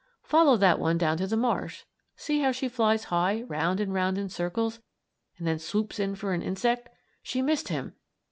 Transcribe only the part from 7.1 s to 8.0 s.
She missed him!